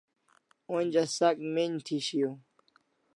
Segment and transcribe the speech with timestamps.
[0.77, 2.33] Onja sak men'j thi shiaw